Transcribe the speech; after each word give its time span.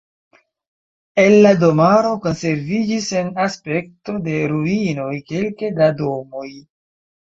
El 1.23 1.35
la 1.47 1.51
domaro 1.65 2.15
konserviĝis 2.25 3.11
en 3.23 3.31
aspekto 3.47 4.19
de 4.33 4.43
ruinoj 4.57 5.15
kelke 5.33 5.75
da 5.81 5.97
domoj. 6.05 6.49